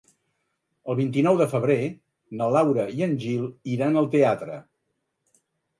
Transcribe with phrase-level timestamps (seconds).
[0.93, 1.77] El vint-i-nou de febrer
[2.41, 4.63] na Laura i en Gil iran al teatre.